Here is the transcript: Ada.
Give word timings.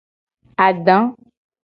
Ada. 0.65 0.97